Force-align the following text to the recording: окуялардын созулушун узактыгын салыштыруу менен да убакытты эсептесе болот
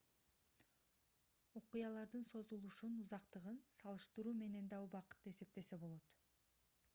окуялардын 1.59 2.25
созулушун 2.29 2.95
узактыгын 3.03 3.61
салыштыруу 3.81 4.35
менен 4.41 4.73
да 4.73 4.81
убакытты 4.87 5.35
эсептесе 5.35 5.81
болот 5.85 6.11